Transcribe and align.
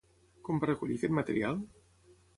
Com 0.47 0.61
va 0.63 0.69
recollir 0.69 0.97
aquest 1.01 1.15
material? 1.19 1.61